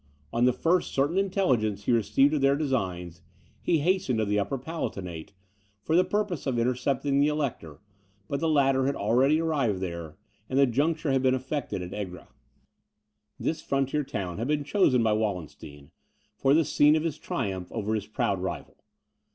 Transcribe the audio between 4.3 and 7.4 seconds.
Upper Palatinate, for the purpose of intercepting the